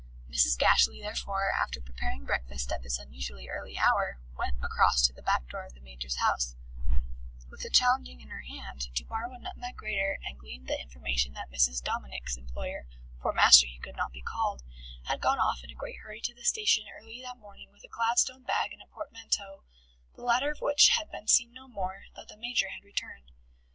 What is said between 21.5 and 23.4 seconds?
no more, though the Major had returned.